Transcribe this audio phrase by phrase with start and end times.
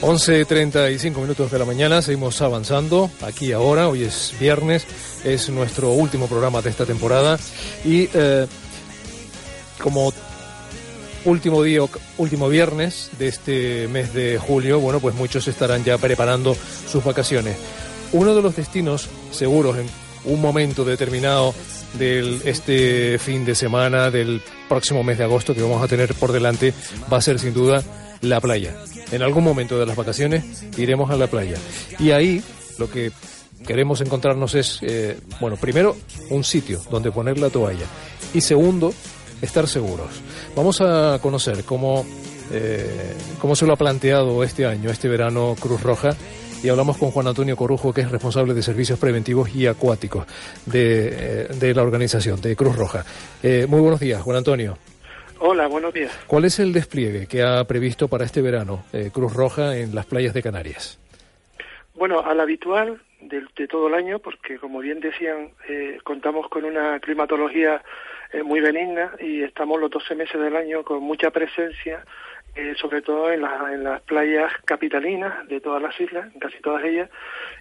[0.00, 4.86] 11.35 minutos de la mañana, seguimos avanzando aquí ahora, hoy es viernes,
[5.24, 7.36] es nuestro último programa de esta temporada
[7.84, 8.46] y eh,
[9.82, 10.12] como
[11.24, 11.80] último día,
[12.16, 16.56] último viernes de este mes de julio, bueno, pues muchos estarán ya preparando
[16.86, 17.56] sus vacaciones.
[18.12, 19.88] Uno de los destinos seguros en
[20.26, 21.52] un momento determinado
[21.94, 26.30] de este fin de semana, del próximo mes de agosto que vamos a tener por
[26.30, 26.72] delante,
[27.12, 27.82] va a ser sin duda
[28.20, 28.76] la playa.
[29.10, 31.56] En algún momento de las vacaciones iremos a la playa.
[31.98, 32.42] Y ahí
[32.78, 33.10] lo que
[33.66, 35.96] queremos encontrarnos es, eh, bueno, primero,
[36.30, 37.86] un sitio donde poner la toalla.
[38.34, 38.92] Y segundo,
[39.40, 40.08] estar seguros.
[40.54, 42.04] Vamos a conocer cómo,
[42.52, 46.10] eh, cómo se lo ha planteado este año, este verano, Cruz Roja.
[46.62, 50.26] Y hablamos con Juan Antonio Corujo, que es responsable de servicios preventivos y acuáticos
[50.66, 53.04] de, eh, de la organización, de Cruz Roja.
[53.42, 54.76] muy buenos días, Juan Antonio.
[55.40, 56.12] Hola, buenos días.
[56.26, 60.04] ¿Cuál es el despliegue que ha previsto para este verano eh, Cruz Roja en las
[60.04, 60.98] playas de Canarias?
[61.94, 66.98] Bueno, al habitual de, todo el año, porque como bien decían, eh, contamos con una
[66.98, 67.82] climatología
[68.32, 72.04] eh, muy benigna y estamos los 12 meses del año con mucha presencia,
[72.80, 77.08] sobre todo en, en, las playas capitalinas de todas las islas, en casi todas ellas,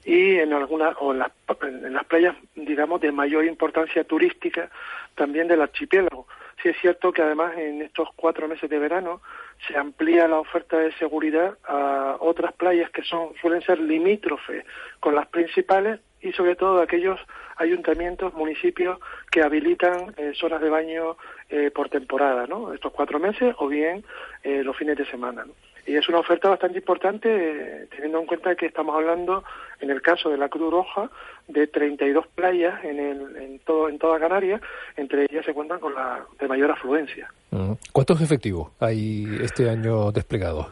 [0.03, 4.71] y en algunas, o en las, en las playas, digamos, de mayor importancia turística
[5.13, 6.16] también del archipiélago
[6.61, 9.21] Sí es cierto que además en estos cuatro meses de verano
[9.67, 14.65] se amplía la oferta de seguridad a otras playas que son suelen ser limítrofes
[14.99, 17.19] con las principales y sobre todo aquellos
[17.57, 18.99] ayuntamientos, municipios
[19.31, 21.17] que habilitan eh, zonas de baño
[21.49, 22.73] eh, por temporada, ¿no?
[22.73, 24.03] Estos cuatro meses o bien
[24.43, 25.45] eh, los fines de semana.
[25.87, 29.45] Y es una oferta bastante importante, eh, teniendo en cuenta que estamos hablando,
[29.79, 31.09] en el caso de la Cruz Roja,
[31.47, 34.61] de 32 playas en, el, en, todo, en toda Canarias,
[34.97, 37.31] entre ellas se cuentan con la de mayor afluencia.
[37.93, 40.67] ¿Cuántos efectivos hay este año desplegados?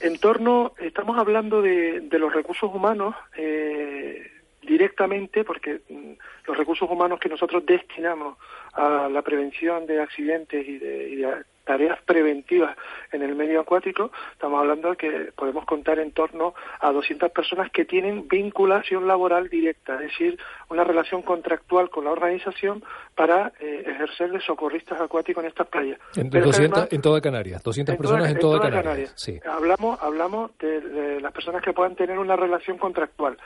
[0.00, 4.30] En torno, estamos hablando de, de los recursos humanos eh,
[4.60, 6.12] directamente, porque mm,
[6.46, 8.36] los recursos humanos que nosotros destinamos
[8.74, 12.76] a la prevención de accidentes y de, y de tareas preventivas
[13.12, 17.70] en el medio acuático, estamos hablando de que podemos contar en torno a 200 personas
[17.70, 20.38] que tienen vinculación laboral directa, es decir,
[20.70, 22.84] una relación contractual con la organización
[23.14, 25.98] para eh, ejercer de socorristas acuáticos en estas playas.
[26.14, 29.12] En, 200, en toda Canarias, 200 personas en toda, Canarias.
[29.16, 29.40] Sí.
[29.44, 33.36] Hablamos, hablamos de, las personas que puedan tener una relación contractual.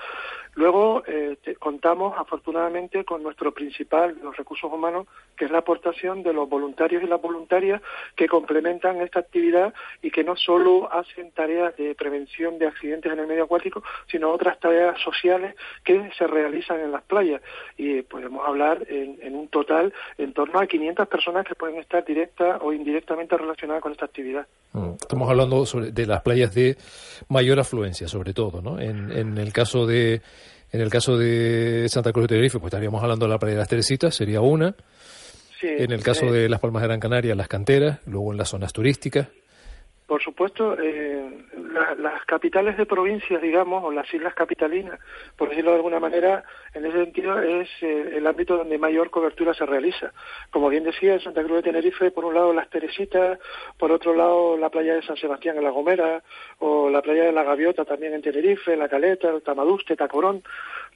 [0.55, 6.33] Luego eh, contamos afortunadamente con nuestro principal, los recursos humanos, que es la aportación de
[6.33, 7.81] los voluntarios y las voluntarias
[8.17, 9.73] que complementan esta actividad
[10.03, 14.31] y que no solo hacen tareas de prevención de accidentes en el medio acuático, sino
[14.31, 15.55] otras tareas sociales
[15.85, 17.43] que se realizan en las playas.
[17.77, 22.59] Y podemos hablar en, un total en torno a 500 personas que pueden estar directa
[22.61, 24.47] o indirectamente relacionadas con esta actividad.
[24.73, 26.77] Mm, estamos hablando de las playas de
[27.29, 28.79] mayor afluencia, sobre todo, ¿no?
[28.79, 30.23] En, en el caso de
[30.73, 33.61] en el caso de Santa Cruz de Tenerife, pues estaríamos hablando de la playa de
[33.61, 34.77] las Teresitas, sería una
[35.63, 38.73] en el caso de Las Palmas de Gran Canaria, las canteras, luego en las zonas
[38.73, 39.29] turísticas.
[40.11, 41.47] Por supuesto, eh,
[42.01, 44.99] las capitales de provincias, digamos, o las islas capitalinas,
[45.37, 46.43] por decirlo de alguna manera,
[46.75, 50.13] en ese sentido es eh, el ámbito donde mayor cobertura se realiza.
[50.51, 53.39] Como bien decía, en Santa Cruz de Tenerife, por un lado las Teresitas,
[53.79, 56.25] por otro lado la playa de San Sebastián en La Gomera,
[56.59, 60.43] o la playa de La Gaviota también en Tenerife, La Caleta, Tamaduste, Tacorón.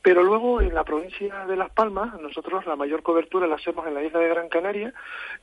[0.05, 3.95] Pero luego en la provincia de Las Palmas, nosotros la mayor cobertura la hacemos en
[3.95, 4.93] la isla de Gran Canaria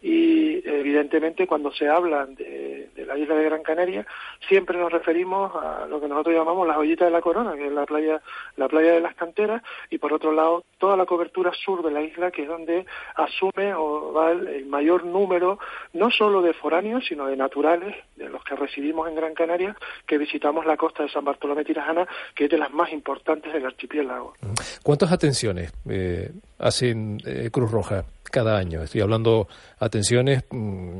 [0.03, 4.05] y evidentemente cuando se habla de, la isla de Gran Canaria
[4.47, 7.72] siempre nos referimos a lo que nosotros llamamos la joyita de la corona, que es
[7.72, 8.22] la playa,
[8.55, 12.03] la playa de las canteras y por otro lado toda la cobertura sur de la
[12.03, 12.85] isla que es donde
[13.16, 15.57] asume o va el, mayor número
[15.93, 19.75] no solo de foráneos sino de naturales de los que residimos en Gran Canaria
[20.05, 23.66] que visitamos la costa de San Bartolomé Tirajana que es de las más importantes del
[23.66, 24.35] archipiélago.
[24.84, 28.82] ¿Cuántas atenciones eh, hacen eh, Cruz Roja cada año?
[28.84, 29.48] Estoy hablando
[29.80, 31.00] atenciones mm,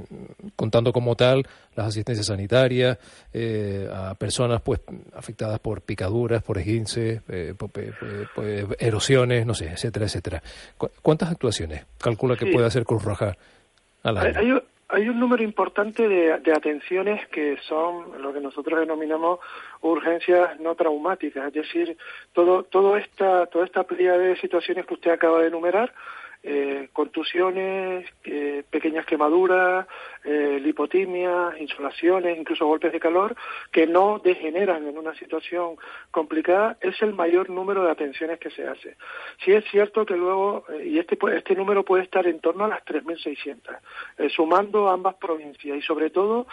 [0.56, 2.98] contando como tal las asistencias sanitarias
[3.34, 4.82] eh, a personas pues
[5.16, 7.22] afectadas por picaduras, por esguinces,
[7.58, 7.72] por,
[8.80, 10.44] erosiones, no sé, etcétera, etcétera.
[11.02, 13.38] ¿Cuántas actuaciones calcula que puede hacer Cruz Roja
[14.04, 14.40] al año?
[14.40, 14.62] hay
[15.00, 19.40] un número importante de, atenciones que son lo que nosotros denominamos
[19.82, 21.98] urgencias no traumáticas, es decir,
[22.34, 25.94] todo, todo esta, toda esta playa de situaciones que usted acaba de enumerar
[26.44, 29.88] eh, contusiones, eh, pequeñas quemaduras,
[30.24, 33.36] eh, lipotimias, insolaciones, incluso golpes de calor,
[33.72, 35.78] que no degeneran en una situación
[36.12, 38.98] complicada, es el mayor número de atenciones que se hace.
[39.44, 42.68] Sí es cierto que luego, eh, y este, este número puede estar en torno a
[42.68, 43.80] las 3.600,
[44.18, 46.48] eh, sumando ambas provincias y sobre todo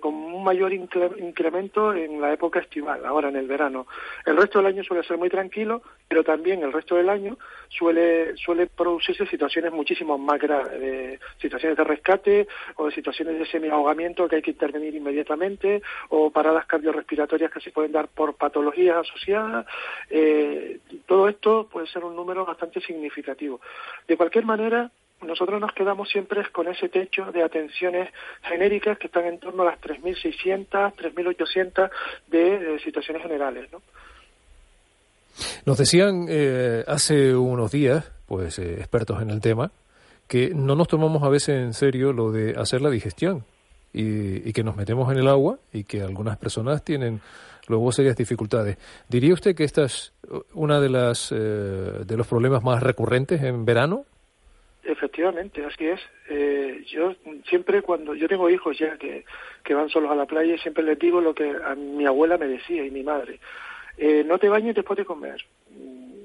[0.00, 3.86] con un mayor incremento en la época estival, ahora en el verano.
[4.26, 7.38] El resto del año suele ser muy tranquilo, pero también el resto del año
[7.68, 13.46] suele, suele producirse situaciones muchísimo más graves, de situaciones de rescate o de situaciones de
[13.46, 18.96] semi-ahogamiento que hay que intervenir inmediatamente o paradas cardiorrespiratorias que se pueden dar por patologías
[18.96, 19.66] asociadas.
[20.08, 23.60] Eh, todo esto puede ser un número bastante significativo.
[24.06, 24.90] De cualquier manera,
[25.22, 28.08] nosotros nos quedamos siempre con ese techo de atenciones
[28.42, 31.90] genéricas que están en torno a las 3.600, 3.800
[32.28, 33.70] de, de situaciones generales.
[33.70, 33.82] ¿no?
[35.66, 39.72] Nos decían eh, hace unos días, pues eh, expertos en el tema,
[40.28, 43.44] que no nos tomamos a veces en serio lo de hacer la digestión
[43.92, 47.20] y, que nos metemos en el agua y que algunas personas tienen
[47.66, 48.78] luego serias dificultades.
[49.08, 50.12] ¿Diría usted que esta es
[50.54, 54.04] una de las eh, de los problemas más recurrentes en verano?
[54.84, 56.00] Efectivamente, así es.
[56.88, 57.12] yo
[57.48, 59.24] siempre cuando yo tengo hijos ya que,
[59.64, 62.46] que van solos a la playa, siempre les digo lo que a mi abuela me
[62.46, 63.40] decía y mi madre.
[63.98, 65.44] Eh, no te bañes después de comer.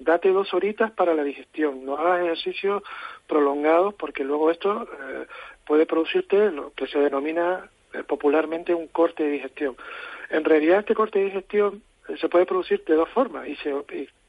[0.06, 1.84] Date dos horitas para la digestión.
[1.84, 2.84] No hagas ejercicios
[3.28, 5.26] prolongados porque luego esto eh,
[5.66, 9.76] puede producirte lo que se denomina eh, popularmente un corte de digestión.
[10.30, 11.82] En realidad este corte de digestión
[12.22, 13.74] se puede producir de dos formas y, se,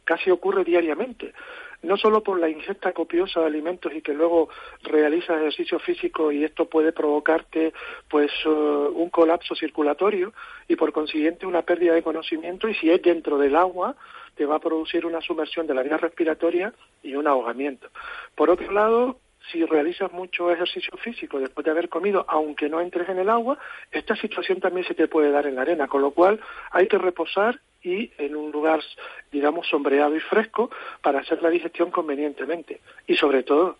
[0.05, 1.35] casi ocurre diariamente
[1.83, 4.49] no solo por la ingesta copiosa de alimentos y que luego
[4.83, 7.73] realizas ejercicio físico y esto puede provocarte
[8.09, 10.33] pues eh, un colapso circulatorio
[10.69, 13.95] y por consiguiente una pérdida de conocimiento y si es dentro del agua
[14.37, 16.73] te va a producir una sumersión de la vía respiratoria
[17.03, 17.89] y un ahogamiento.
[18.35, 19.19] Por otro lado,
[19.51, 23.59] si realizas mucho ejercicio físico después de haber comido, aunque no entres en el agua,
[23.91, 26.41] esta situación también se te puede dar en la arena, con lo cual
[26.71, 28.81] hay que reposar y en un lugar,
[29.31, 30.71] digamos, sombreado y fresco
[31.03, 32.81] para hacer la digestión convenientemente.
[33.07, 33.77] Y sobre todo,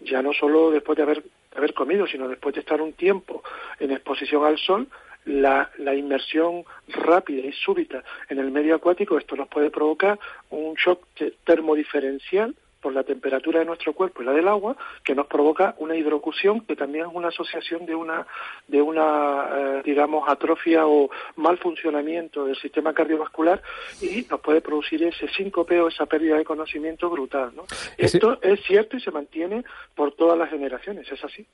[0.00, 1.22] ya no solo después de haber,
[1.54, 3.42] haber comido, sino después de estar un tiempo
[3.78, 4.88] en exposición al sol,
[5.24, 10.18] la, la, inmersión rápida y súbita en el medio acuático, esto nos puede provocar
[10.50, 11.06] un shock
[11.44, 15.96] termodiferencial por la temperatura de nuestro cuerpo y la del agua, que nos provoca una
[15.96, 18.26] hidrocución, que también es una asociación de una,
[18.68, 23.62] de una eh, digamos, atrofia o mal funcionamiento del sistema cardiovascular
[24.00, 27.52] y nos puede producir ese síncope o esa pérdida de conocimiento brutal.
[27.54, 27.64] ¿no?
[27.96, 31.46] Esto es cierto y se mantiene por todas las generaciones, es así.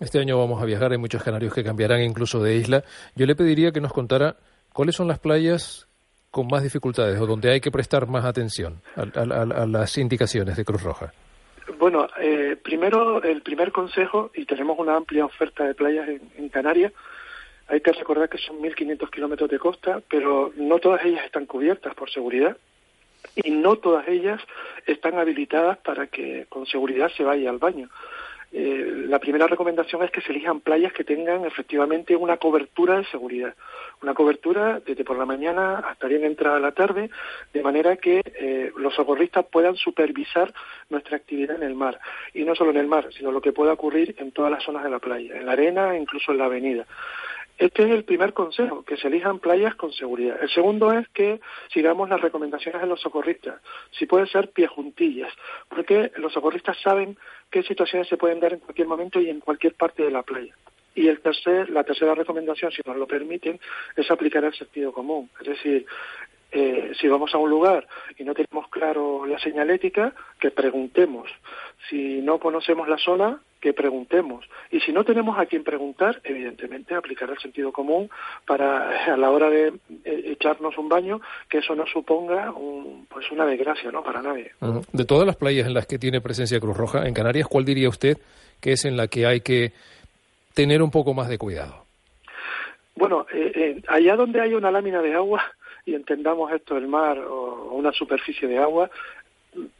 [0.00, 2.84] Este año vamos a viajar, hay muchos canarios que cambiarán incluso de isla.
[3.14, 4.36] Yo le pediría que nos contara
[4.72, 5.87] cuáles son las playas
[6.38, 10.84] con más dificultades o donde hay que prestar más atención a, las indicaciones de Cruz
[10.84, 11.12] Roja?
[11.80, 16.92] Bueno, eh, primero, el primer consejo, y tenemos una amplia oferta de playas en, Canarias,
[17.66, 21.92] hay que recordar que son 1.500 kilómetros de costa, pero no todas ellas están cubiertas
[21.96, 22.56] por seguridad
[23.34, 24.40] y no todas ellas
[24.86, 27.88] están habilitadas para que con seguridad se vaya al baño.
[28.52, 33.04] Eh, la primera recomendación es que se elijan playas que tengan efectivamente una cobertura de
[33.06, 33.54] seguridad
[34.02, 37.10] una cobertura desde por la mañana hasta bien entrada la tarde,
[37.52, 40.52] de manera que eh, los socorristas puedan supervisar
[40.88, 41.98] nuestra actividad en el mar.
[42.34, 44.84] Y no solo en el mar, sino lo que pueda ocurrir en todas las zonas
[44.84, 46.86] de la playa, en la arena incluso en la avenida.
[47.58, 50.38] Este es el primer consejo, que se elijan playas con seguridad.
[50.40, 51.40] El segundo es que
[51.72, 53.60] sigamos las recomendaciones de los socorristas.
[53.90, 55.32] Si puede ser pie juntillas,
[55.68, 57.18] porque los socorristas saben
[57.50, 60.54] qué situaciones se pueden dar en cualquier momento y en cualquier parte de la playa.
[60.94, 63.58] Y el tercer, la tercera recomendación, si nos lo permiten,
[63.96, 65.28] es aplicar el sentido común.
[65.40, 65.84] Es decir,
[66.50, 67.86] eh, si vamos a un lugar
[68.18, 71.28] y no tenemos claro la señalética, que preguntemos.
[71.88, 74.44] Si no conocemos la zona, que preguntemos.
[74.70, 78.08] Y si no tenemos a quien preguntar, evidentemente aplicar el sentido común
[78.46, 79.68] para a la hora de
[80.04, 84.02] eh, echarnos un baño, que eso no suponga un, pues una desgracia, ¿no?
[84.02, 84.52] Para nadie.
[84.92, 87.88] De todas las playas en las que tiene presencia Cruz Roja en Canarias, ¿cuál diría
[87.88, 88.18] usted
[88.60, 89.72] que es en la que hay que
[90.54, 91.84] tener un poco más de cuidado?
[92.94, 95.42] Bueno, eh, eh, allá donde hay una lámina de agua,
[95.88, 98.90] y entendamos esto del mar o una superficie de agua,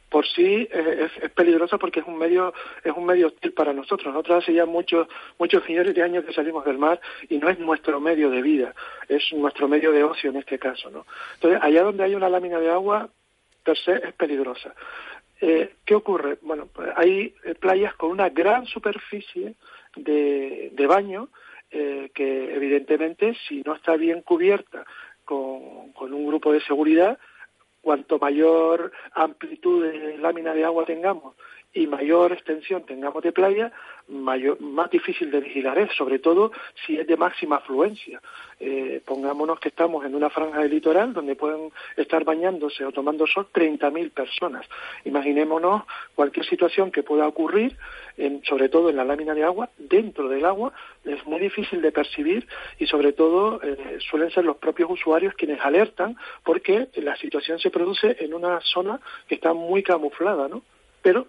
[0.09, 2.51] por sí es, es, peligrosa porque es un medio
[2.83, 4.11] es un medio hostil para nosotros.
[4.11, 6.99] Nosotros hace ya muchos muchos millones de años que salimos del mar
[7.29, 8.73] y no es nuestro medio de vida,
[9.07, 11.05] es nuestro medio de ocio en este caso, ¿no?
[11.35, 13.07] Entonces allá donde hay una lámina de agua
[13.63, 14.73] per se es peligrosa.
[15.41, 16.39] Eh, ¿Qué ocurre?
[16.41, 19.53] Bueno, pues hay playas con una gran superficie
[19.95, 21.29] de, de baño
[21.71, 24.87] eh, que evidentemente si no está bien cubierta
[25.29, 27.19] con, con un grupo de seguridad,
[27.81, 31.35] cuanto mayor amplitud de lámina de agua tengamos
[31.73, 33.71] y mayor extensión tengamos de playa,
[34.07, 36.51] mayor, más difícil de vigilar es, sobre todo
[36.85, 38.21] si es de máxima afluencia.
[38.59, 43.27] Eh, pongámonos que estamos en una franja de litoral donde pueden estar bañándose o tomando
[43.27, 44.65] sol 30.000 personas.
[45.05, 45.83] Imaginémonos
[46.15, 47.77] cualquier situación que pueda ocurrir,
[48.17, 50.73] en, sobre todo en la lámina de agua, dentro del agua,
[51.05, 52.47] es muy difícil de percibir
[52.79, 57.69] y sobre todo eh, suelen ser los propios usuarios quienes alertan porque la situación se
[57.69, 60.63] produce en una zona que está muy camuflada, ¿no?
[61.09, 61.25] Pero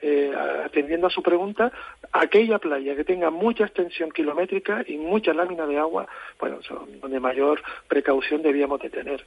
[0.00, 0.32] eh,
[0.64, 1.70] atendiendo a su pregunta,
[2.10, 6.08] aquella playa que tenga mucha extensión kilométrica y mucha lámina de agua,
[6.38, 9.26] bueno, son donde mayor precaución debíamos de tener.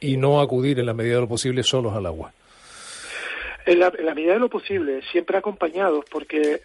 [0.00, 2.32] Y, no acudir en la medida de lo posible solos al agua.
[3.66, 6.62] En la, medida de lo posible, siempre acompañados, porque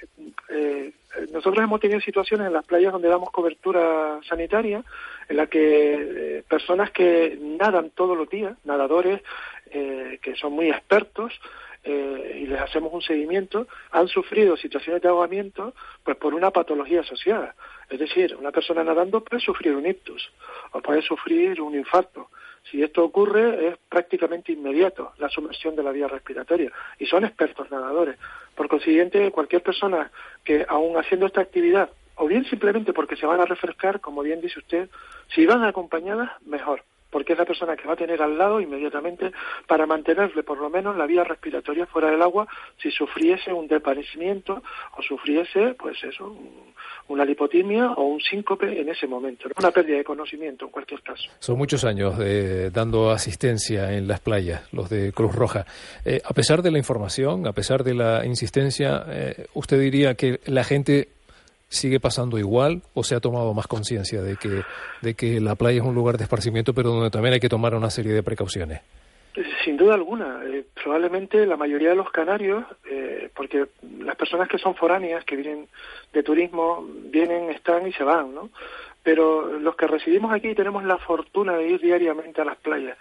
[0.49, 0.93] eh,
[1.33, 4.83] nosotros hemos tenido situaciones en las playas donde damos cobertura sanitaria,
[5.27, 5.57] en la que
[6.37, 9.21] eh, personas que nadan todos los días, nadadores
[9.71, 11.33] eh, que son muy expertos,
[11.83, 16.99] eh, y les hacemos un seguimiento, han sufrido situaciones de ahogamiento pues por una patología
[16.99, 17.55] asociada.
[17.89, 20.29] Es decir, una persona nadando puede sufrir un ictus
[20.71, 22.29] o puede sufrir un infarto.
[22.69, 27.71] Si esto ocurre es prácticamente inmediato la sumersión de la vía respiratoria y son expertos
[27.71, 28.17] nadadores.
[28.53, 30.11] Por consiguiente, cualquier persona
[30.43, 34.41] que aún haciendo esta actividad o bien simplemente porque se van a refrescar, como bien
[34.41, 34.89] dice usted,
[35.33, 39.31] si van acompañadas, mejor porque es la persona que va a tener al lado inmediatamente
[39.67, 42.47] para mantenerle por lo menos la vía respiratoria fuera del agua
[42.81, 44.61] si sufriese un desvanecimiento
[44.97, 46.35] o sufriese, pues eso,
[47.07, 51.29] una lipotimia o un síncope en ese momento, una pérdida de conocimiento en cualquier caso.
[51.39, 55.65] Son muchos años de, dando asistencia en las playas, los de Cruz Roja.
[56.05, 60.39] Eh, a pesar de la información, a pesar de la insistencia, eh, ¿usted diría que
[60.45, 61.09] la gente
[61.69, 64.63] sigue pasando igual o se ha tomado más conciencia de que,
[65.01, 67.75] de que la playa es un lugar de esparcimiento, pero donde también hay que tomar
[67.75, 68.81] una serie de precauciones?
[69.63, 70.41] Sin duda alguna.
[70.45, 73.67] Eh, probablemente la mayoría de los canarios, eh, porque
[73.99, 75.67] las personas que son foráneas, que vienen
[76.13, 78.49] de turismo, vienen, están y se van, ¿no?
[79.03, 82.97] Pero los que residimos aquí tenemos la fortuna de ir diariamente a las playas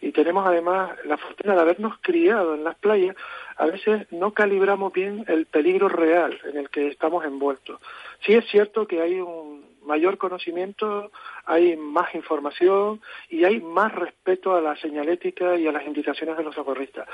[0.00, 3.16] y tenemos además la fortuna de habernos criado en las playas.
[3.60, 7.78] A veces no calibramos bien el peligro real en el que estamos envueltos.
[8.24, 11.12] Sí es cierto que hay un mayor conocimiento,
[11.44, 16.44] hay más información y hay más respeto a la señalética y a las indicaciones de
[16.44, 17.06] los socorristas.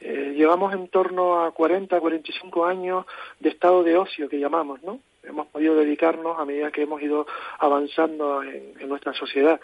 [0.00, 3.04] Eh, llevamos en torno a 40, 45 años
[3.40, 5.00] de estado de ocio que llamamos, ¿no?
[5.24, 7.26] Hemos podido dedicarnos a medida que hemos ido
[7.58, 9.60] avanzando en, nuestra sociedad.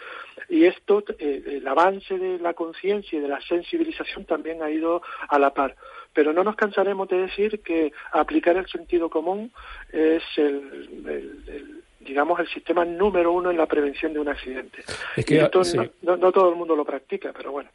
[0.49, 5.01] Y esto, eh, el avance de la conciencia y de la sensibilización también ha ido
[5.29, 5.75] a la par
[6.15, 9.51] pero no nos cansaremos de decir que aplicar el sentido común
[9.91, 14.83] es el, digamos el sistema número uno en la prevención de un accidente.
[15.17, 15.61] Es que, esto
[16.03, 17.69] no, todo el mundo lo practica, pero bueno.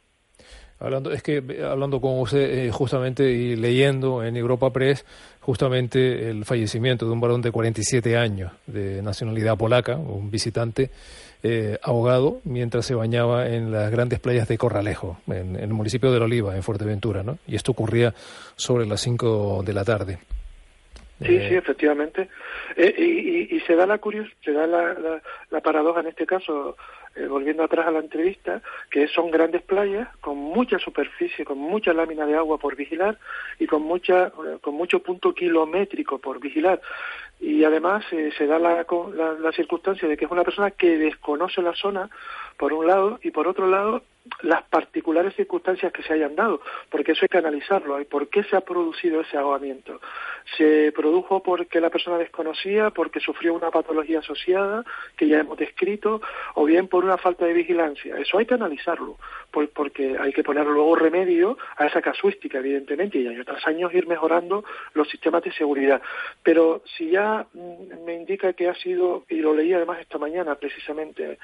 [0.81, 5.05] Hablando, es que hablando con usted eh, justamente y leyendo en Europa Press
[5.39, 10.89] justamente el fallecimiento de un varón de 47 años de nacionalidad polaca, un visitante
[11.43, 16.19] eh, ahogado mientras se bañaba en las grandes playas de Corralejo, en, el municipio de
[16.19, 17.37] La Oliva, en Fuerteventura, ¿no?
[17.47, 18.13] Y esto ocurría
[18.55, 20.19] sobre las 5 de la tarde.
[21.19, 22.29] Sí, sí, efectivamente.
[22.75, 25.21] Eh, y, y, se da la curios, se da la,
[25.51, 26.77] la, paradoja en este caso,
[27.15, 31.93] eh, volviendo atrás a la entrevista, que son grandes playas con mucha superficie, con mucha
[31.93, 33.17] lámina de agua por vigilar
[33.59, 36.81] y con mucha, con mucho punto kilométrico por vigilar
[37.41, 38.85] y además eh, se da la,
[39.39, 42.07] la, circunstancia de que es una persona que desconoce la zona,
[42.55, 44.03] por un lado, y por otro lado,
[44.43, 47.99] las particulares circunstancias que se hayan dado, porque eso hay que analizarlo.
[47.99, 49.99] ¿Y por qué se ha producido ese ahogamiento?
[50.57, 54.83] ¿Se produjo porque la persona desconocía, porque sufrió una patología asociada,
[55.15, 56.21] que ya hemos descrito,
[56.55, 58.17] o bien por una falta de vigilancia?
[58.17, 59.17] Eso hay que analizarlo,
[59.51, 64.07] porque hay que poner luego remedio a esa casuística, evidentemente, y año tras año ir
[64.07, 66.01] mejorando los sistemas de seguridad.
[66.43, 70.55] Pero si ya mm, me indica que ha sido, y lo leí además esta mañana
[70.55, 71.37] precisamente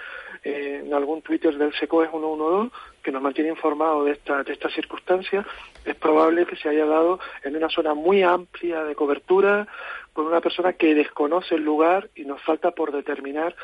[0.44, 2.72] eh, en algún Twitter del SECOES 112,
[3.08, 5.46] que nos mantiene informado de esta, de esta circunstancia,
[5.86, 9.66] es probable que se haya dado en una zona muy amplia de cobertura,
[10.12, 13.56] con una persona que desconoce el lugar y nos falta por determinar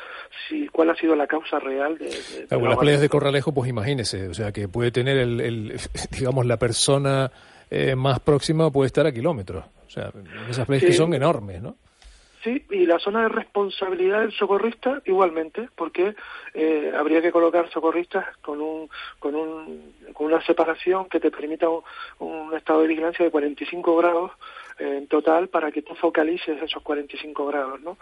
[0.48, 2.08] si cuál ha sido la causa real de,
[2.48, 5.78] las playas de Corralejo pues imagínese o sea que puede tener el,
[6.18, 7.30] digamos la persona
[7.70, 9.66] eh, más próxima puede estar a kilómetros.
[9.86, 10.10] O sea
[10.48, 11.76] esas playas que son enormes no
[12.44, 16.14] Sí, y la zona de responsabilidad del socorrista igualmente, porque
[16.52, 21.66] eh, habría que colocar socorristas con un, con un, con una separación que te permita
[22.18, 24.32] un, estado de vigilancia de 45 grados
[24.78, 27.96] eh, en total para que tú focalices esos 45 grados, ¿no?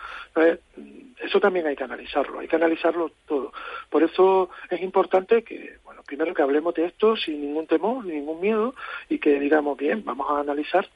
[1.21, 3.53] eso también hay que analizarlo, hay que analizarlo todo.
[3.91, 8.41] Por eso es importante que, bueno, primero que hablemos de esto sin ningún temor, ningún
[8.41, 8.75] miedo
[9.09, 10.89] y que digamos, bien, vamos a analizar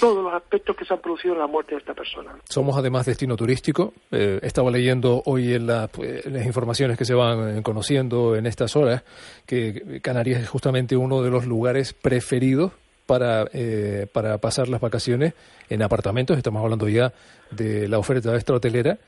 [0.00, 2.36] todos los aspectos que se han producido en la muerte de esta persona.
[2.48, 3.92] Somos además destino turístico.
[4.10, 8.74] Eh, estaba leyendo hoy en, pues, las informaciones que se van eh, conociendo en estas
[8.76, 9.04] horas
[9.46, 12.72] que Canarias es justamente uno de los lugares preferidos
[13.06, 15.34] para, eh, para pasar las vacaciones
[15.68, 16.38] en apartamentos.
[16.38, 17.12] Estamos hablando ya
[17.50, 18.98] de la oferta extra hotelera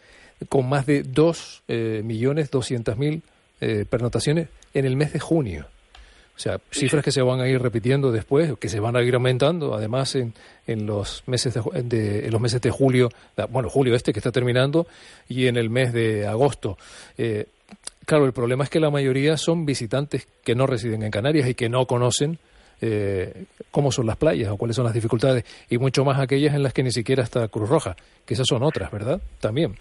[0.48, 3.22] con más de 2.200.000
[3.60, 5.66] eh, pernotaciones en el mes de junio.
[6.42, 9.76] Sea, cifras que se van a ir repitiendo después, que se van a ir aumentando,
[9.76, 10.34] además en,
[10.66, 13.10] en los meses de, los meses de julio,
[13.50, 14.88] bueno, julio este que está terminando
[15.28, 16.78] y en el mes de agosto.
[17.16, 17.46] Eh,
[18.04, 21.54] claro, el problema es que la mayoría son visitantes que no residen en Canarias y
[21.54, 22.40] que no conocen
[22.80, 26.64] eh, cómo son las playas o cuáles son las dificultades y mucho más aquellas en
[26.64, 27.94] las que ni siquiera está Cruz Roja,
[28.26, 29.22] que esas son otras, ¿verdad?
[29.38, 29.76] También.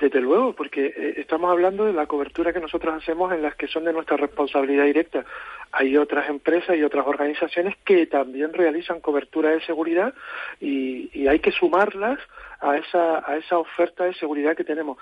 [0.00, 3.68] Desde luego, porque eh, estamos hablando de la cobertura que nosotros hacemos en las que
[3.68, 5.26] son de nuestra responsabilidad directa.
[5.72, 10.14] Hay otras empresas y otras organizaciones que también realizan cobertura de seguridad
[10.58, 12.18] y, hay que sumarlas
[12.60, 14.96] a esa, a esa oferta de seguridad que tenemos.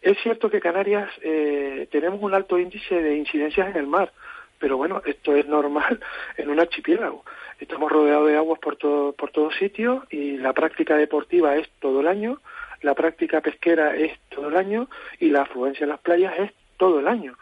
[0.00, 4.12] Es cierto que Canarias eh, tenemos un alto índice de incidencias en el mar,
[4.60, 5.98] pero bueno, esto es normal
[6.36, 7.24] en un archipiélago.
[7.58, 12.00] Estamos rodeados de aguas por todo, por todos sitios y la práctica deportiva es todo
[12.00, 12.38] el año
[12.84, 14.88] la práctica pesquera es todo el año
[15.18, 17.34] y la afluencia en las playas es todo el año.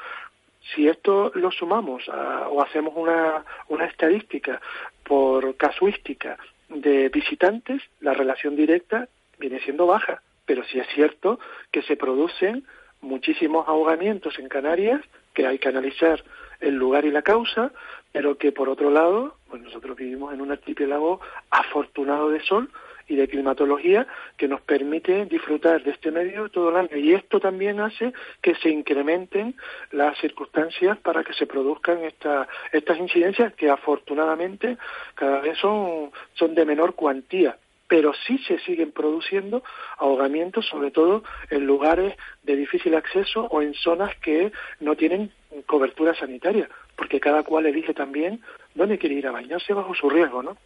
[0.72, 4.60] Si esto lo sumamos o hacemos una, una estadística
[5.02, 9.08] por casuística de visitantes, la relación directa
[9.38, 10.22] viene siendo baja.
[10.46, 11.40] Pero sí es cierto
[11.72, 12.64] que se producen
[13.00, 15.00] muchísimos ahogamientos en Canarias,
[15.34, 16.22] que hay que analizar
[16.60, 17.72] el lugar y la causa,
[18.12, 21.20] pero que por otro lado, pues nosotros vivimos en un archipiélago
[21.50, 22.70] afortunado de sol,
[23.12, 24.06] y de climatología
[24.38, 26.96] que nos permite disfrutar de este medio todo el año.
[26.96, 29.54] Y esto también hace que se incrementen
[29.90, 34.78] las circunstancias para que se produzcan esta, estas incidencias que afortunadamente
[35.14, 37.56] cada vez son, son de menor cuantía
[37.88, 39.62] pero sí se siguen produciendo
[39.98, 45.30] ahogamientos, sobre todo en lugares de difícil acceso o en zonas que no tienen
[45.66, 48.40] cobertura sanitaria, porque cada cual elige también
[48.74, 50.56] dónde quiere ir a bañarse bajo su riesgo, ¿no?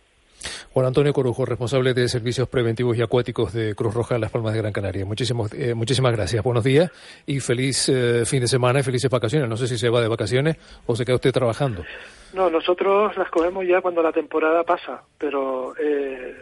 [0.72, 4.52] Juan Antonio Corujo, responsable de Servicios Preventivos y Acuáticos de Cruz Roja en Las Palmas
[4.52, 5.04] de Gran Canaria.
[5.04, 6.42] Muchísimas, eh, muchísimas gracias.
[6.42, 6.90] Buenos días
[7.26, 9.48] y feliz eh, fin de semana y felices vacaciones.
[9.48, 10.56] No sé si se va de vacaciones
[10.86, 11.84] o se queda usted trabajando.
[12.34, 16.34] No, nosotros las cogemos ya cuando la temporada pasa, pero eh,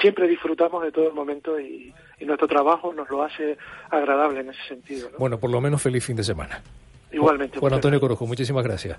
[0.00, 3.56] siempre disfrutamos de todo el momento y, nuestro trabajo nos lo hace
[3.90, 5.08] agradable en ese sentido.
[5.18, 6.60] Bueno, por lo menos feliz fin de semana.
[7.12, 7.58] Igualmente.
[7.58, 8.98] Juan Antonio Corujo, muchísimas gracias.